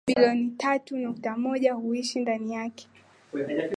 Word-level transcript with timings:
Watu 0.07 0.13
bilioni 0.19 0.49
tatu 0.57 0.97
nukta 0.97 1.37
moja 1.37 1.73
huishi 1.73 2.19
ndani 2.19 2.53
yake 2.53 2.87